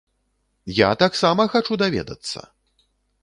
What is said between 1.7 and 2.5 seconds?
даведацца!